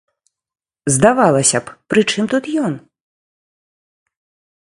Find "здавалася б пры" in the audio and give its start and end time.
0.95-2.01